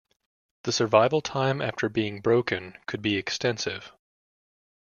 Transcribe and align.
The 0.63 0.71
survival 0.71 1.21
time 1.21 1.61
after 1.61 1.87
being 1.87 2.21
"broken" 2.21 2.75
could 2.87 3.03
be 3.03 3.17
extensive. 3.17 3.91